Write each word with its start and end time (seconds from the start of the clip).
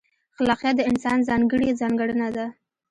خلاقیت 0.35 0.75
د 0.77 0.81
انسان 0.91 1.17
ځانګړې 1.29 1.69
ځانګړنه 1.81 2.27
ده. 2.35 2.45